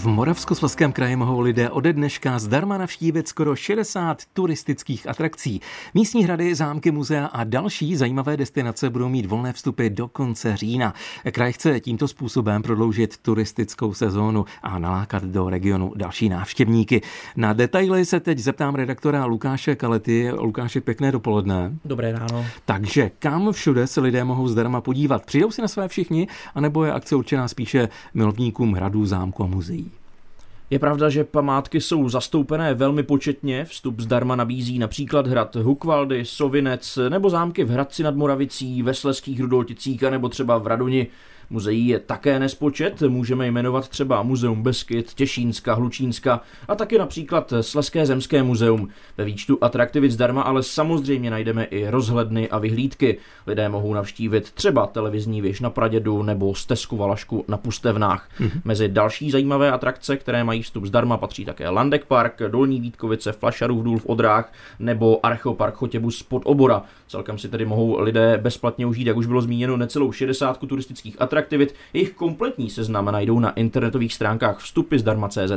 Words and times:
V 0.00 0.06
Moravskoslezském 0.06 0.92
kraji 0.92 1.16
mohou 1.16 1.40
lidé 1.40 1.70
ode 1.70 1.92
dneška 1.92 2.38
zdarma 2.38 2.78
navštívit 2.78 3.28
skoro 3.28 3.56
60 3.56 4.22
turistických 4.32 5.08
atrakcí. 5.08 5.60
Místní 5.94 6.24
hrady, 6.24 6.54
zámky, 6.54 6.90
muzea 6.90 7.26
a 7.26 7.44
další 7.44 7.96
zajímavé 7.96 8.36
destinace 8.36 8.90
budou 8.90 9.08
mít 9.08 9.26
volné 9.26 9.52
vstupy 9.52 9.88
do 9.88 10.08
konce 10.08 10.56
října. 10.56 10.94
Kraj 11.32 11.52
chce 11.52 11.80
tímto 11.80 12.08
způsobem 12.08 12.62
prodloužit 12.62 13.18
turistickou 13.18 13.94
sezónu 13.94 14.44
a 14.62 14.78
nalákat 14.78 15.24
do 15.24 15.50
regionu 15.50 15.92
další 15.96 16.28
návštěvníky. 16.28 17.00
Na 17.36 17.52
detaily 17.52 18.04
se 18.04 18.20
teď 18.20 18.38
zeptám 18.38 18.74
redaktora 18.74 19.24
Lukáše 19.24 19.76
Kalety. 19.76 20.30
Lukáše, 20.32 20.80
pěkné 20.80 21.12
dopoledne. 21.12 21.72
Dobré 21.84 22.12
ráno. 22.12 22.46
Takže 22.64 23.10
kam 23.18 23.52
všude 23.52 23.86
se 23.86 24.00
lidé 24.00 24.24
mohou 24.24 24.48
zdarma 24.48 24.80
podívat? 24.80 25.26
Přijdou 25.26 25.50
si 25.50 25.62
na 25.62 25.68
své 25.68 25.88
všichni, 25.88 26.28
anebo 26.54 26.84
je 26.84 26.92
akce 26.92 27.16
určená 27.16 27.48
spíše 27.48 27.88
milovníkům 28.14 28.72
hradů, 28.72 29.06
zámku 29.06 29.42
a 29.42 29.46
muzeí? 29.46 29.89
Je 30.70 30.78
pravda, 30.78 31.08
že 31.08 31.24
památky 31.24 31.80
jsou 31.80 32.08
zastoupené 32.08 32.74
velmi 32.74 33.02
početně. 33.02 33.64
Vstup 33.64 34.00
zdarma 34.00 34.36
nabízí 34.36 34.78
například 34.78 35.26
hrad 35.26 35.56
Hukvaldy, 35.56 36.24
Sovinec 36.24 36.98
nebo 37.08 37.30
zámky 37.30 37.64
v 37.64 37.70
Hradci 37.70 38.02
nad 38.02 38.16
Moravicí, 38.16 38.82
ve 38.82 38.94
Sleských 38.94 39.40
Rudolticích 39.40 40.04
a 40.04 40.10
nebo 40.10 40.28
třeba 40.28 40.58
v 40.58 40.66
Radoni. 40.66 41.06
Muzeí 41.52 41.88
je 41.88 41.98
také 41.98 42.38
nespočet, 42.38 43.02
můžeme 43.02 43.46
jmenovat 43.46 43.88
třeba 43.88 44.22
Muzeum 44.22 44.62
Beskyt, 44.62 45.14
Těšínska, 45.14 45.74
Hlučínska 45.74 46.40
a 46.68 46.74
taky 46.74 46.98
například 46.98 47.52
Sleské 47.60 48.06
zemské 48.06 48.42
muzeum. 48.42 48.88
Ve 49.18 49.24
výčtu 49.24 49.58
atraktivit 49.60 50.12
zdarma 50.12 50.42
ale 50.42 50.62
samozřejmě 50.62 51.30
najdeme 51.30 51.64
i 51.64 51.90
rozhledny 51.90 52.48
a 52.48 52.58
vyhlídky. 52.58 53.18
Lidé 53.46 53.68
mohou 53.68 53.94
navštívit 53.94 54.50
třeba 54.50 54.86
televizní 54.86 55.40
věž 55.40 55.60
na 55.60 55.70
Pradědu 55.70 56.22
nebo 56.22 56.54
stezku 56.54 56.96
Valašku 56.96 57.44
na 57.48 57.56
Pustevnách. 57.56 58.28
Mm-hmm. 58.40 58.60
Mezi 58.64 58.88
další 58.88 59.30
zajímavé 59.30 59.72
atrakce, 59.72 60.16
které 60.16 60.44
mají 60.44 60.62
vstup 60.62 60.84
zdarma, 60.84 61.16
patří 61.16 61.44
také 61.44 61.68
Landek 61.68 62.04
Park, 62.04 62.42
Dolní 62.48 62.80
Vítkovice, 62.80 63.32
Flašarův 63.32 63.84
důl 63.84 63.98
v 63.98 64.06
Odrách 64.06 64.52
nebo 64.78 65.26
Archeopark 65.26 65.74
Chotěbus 65.74 66.22
pod 66.22 66.42
Obora. 66.44 66.82
Celkem 67.08 67.38
si 67.38 67.48
tedy 67.48 67.64
mohou 67.64 68.00
lidé 68.00 68.38
bezplatně 68.42 68.86
užít, 68.86 69.06
jak 69.06 69.16
už 69.16 69.26
bylo 69.26 69.42
zmíněno, 69.42 69.76
necelou 69.76 70.12
60 70.12 70.58
turistických 70.58 71.16
atrakcí 71.18 71.39
atraktivit. 71.40 71.74
Jejich 71.92 72.12
kompletní 72.12 72.70
seznam 72.70 73.04
najdou 73.04 73.38
na 73.38 73.50
internetových 73.50 74.14
stránkách 74.14 74.58
vstupy 74.58 74.98
zdarma.cz. 74.98 75.52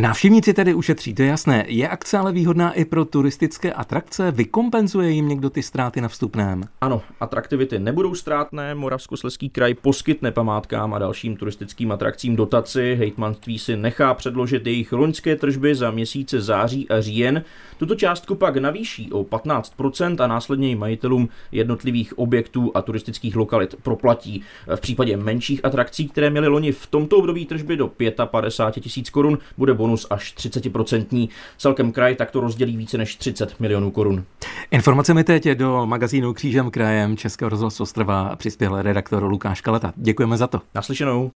Návštěvníci 0.00 0.54
tedy 0.54 0.74
ušetří, 0.74 1.14
to 1.14 1.22
je 1.22 1.28
jasné. 1.28 1.64
Je 1.68 1.88
akce 1.88 2.18
ale 2.18 2.32
výhodná 2.32 2.72
i 2.72 2.84
pro 2.84 3.04
turistické 3.04 3.72
atrakce? 3.72 4.30
Vykompenzuje 4.30 5.10
jim 5.10 5.28
někdo 5.28 5.50
ty 5.50 5.62
ztráty 5.62 6.00
na 6.00 6.08
vstupném? 6.08 6.64
Ano, 6.80 7.02
atraktivity 7.20 7.78
nebudou 7.78 8.14
ztrátné. 8.14 8.74
Moravskoslezský 8.74 9.50
kraj 9.50 9.74
poskytne 9.74 10.30
památkám 10.32 10.94
a 10.94 10.98
dalším 10.98 11.36
turistickým 11.36 11.92
atrakcím 11.92 12.36
dotaci. 12.36 12.94
Hejtmanství 12.98 13.58
si 13.58 13.76
nechá 13.76 14.14
předložit 14.14 14.66
jejich 14.66 14.92
loňské 14.92 15.36
tržby 15.36 15.74
za 15.74 15.90
měsíce 15.90 16.40
září 16.40 16.88
a 16.88 17.00
říjen. 17.00 17.44
Tuto 17.78 17.94
částku 17.94 18.34
pak 18.34 18.56
navýší 18.56 19.12
o 19.12 19.24
15% 19.24 20.24
a 20.24 20.26
následně 20.26 20.68
ji 20.68 20.76
majitelům 20.76 21.28
jednotlivých 21.52 22.18
objektů 22.18 22.72
a 22.74 22.82
turistických 22.82 23.36
lokalit 23.36 23.76
proplatí. 23.82 24.42
V 24.76 24.80
případě 24.80 25.09
případě 25.10 25.24
menších 25.24 25.64
atrakcí, 25.64 26.08
které 26.08 26.30
měly 26.30 26.48
loni 26.48 26.72
v 26.72 26.86
tomto 26.86 27.16
období 27.16 27.46
tržby 27.46 27.76
do 27.76 27.90
55 28.24 28.82
tisíc 28.82 29.10
korun, 29.10 29.38
bude 29.58 29.74
bonus 29.74 30.06
až 30.10 30.34
30%. 30.36 31.28
Celkem 31.58 31.92
kraj 31.92 32.14
takto 32.14 32.40
rozdělí 32.40 32.76
více 32.76 32.98
než 32.98 33.16
30 33.16 33.60
milionů 33.60 33.90
korun. 33.90 34.24
Informace 34.70 35.14
mi 35.14 35.24
teď 35.24 35.48
do 35.48 35.86
magazínu 35.86 36.34
Křížem 36.34 36.70
krajem 36.70 37.16
Českého 37.16 37.48
rozhlasu 37.48 37.82
Ostrava 37.82 38.36
přispěl 38.36 38.82
redaktor 38.82 39.24
Lukáš 39.24 39.60
Kaleta. 39.60 39.92
Děkujeme 39.96 40.36
za 40.36 40.46
to. 40.46 40.60
Naslyšenou. 40.74 41.30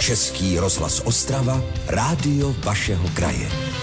Český 0.00 0.58
rozhlas 0.58 1.00
Ostrava, 1.00 1.60
rádio 1.88 2.54
vašeho 2.64 3.08
kraje. 3.14 3.75